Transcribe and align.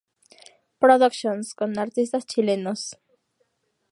Productions", 0.79 1.53
con 1.53 1.77
artistas 1.77 2.25
chilenos. 2.25 2.97